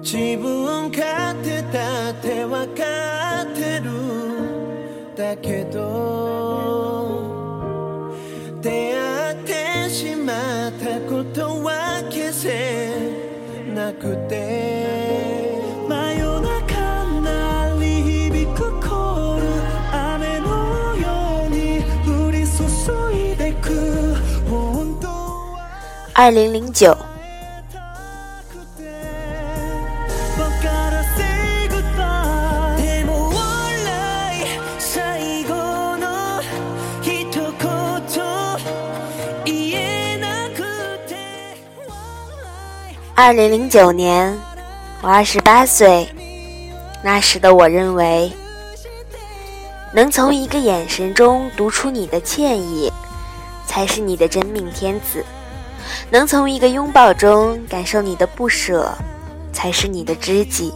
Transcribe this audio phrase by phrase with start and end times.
[0.00, 3.90] 自分勝手だって分かってる。
[5.16, 7.08] だけど。
[8.60, 12.96] 出会ってしまったことは消せ
[13.74, 14.88] なくて。
[26.18, 27.07] 二零零九。
[43.20, 44.32] 二零零九年，
[45.02, 46.06] 我二十八岁。
[47.02, 48.30] 那时的我认为，
[49.92, 52.92] 能从一个眼神中读出你的歉意，
[53.66, 55.24] 才是你的真命天子；
[56.10, 58.88] 能从一个拥抱中感受你的不舍，
[59.52, 60.72] 才是你的知己。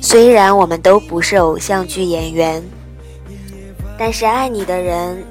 [0.00, 2.64] 虽然我们都不是偶像剧演员，
[3.98, 5.22] 但是爱你的人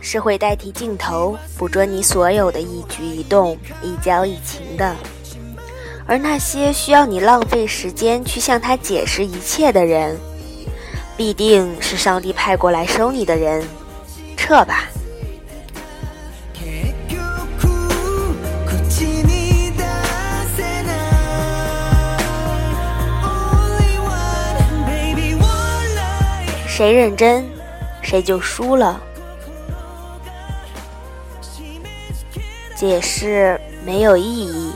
[0.00, 4.96] 是会代替镜头捕捉你所有的一举一动、一交一情的。
[6.09, 10.17] 而那些需要你浪费时间去向他解释一切的人，
[11.17, 13.63] 必定是上帝派过来收你的人。
[14.37, 14.85] 撤吧。
[16.53, 17.17] 結局
[18.67, 18.75] 口
[19.23, 19.83] に出
[20.55, 22.19] せない
[23.23, 27.49] Only one baby one life 谁认真，
[28.03, 29.01] 谁就输了。
[32.75, 34.71] 解释没有意义。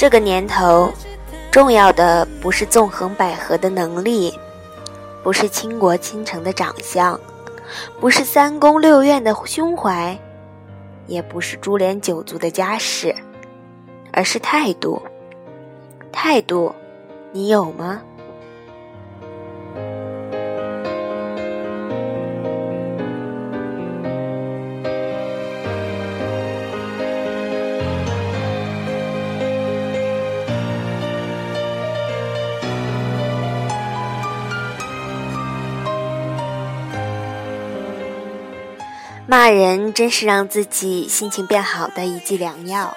[0.00, 0.90] 这个年头，
[1.50, 4.32] 重要的不是纵横捭阖的能力，
[5.22, 7.20] 不是倾国倾城的长相，
[8.00, 10.18] 不是三宫六院的胸怀，
[11.06, 13.14] 也不是株连九族的家世，
[14.10, 15.02] 而是态度。
[16.10, 16.74] 态度，
[17.30, 18.00] 你有吗？
[39.30, 42.96] 骂人真是让自己心情变好的一剂良药。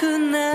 [0.00, 0.49] could not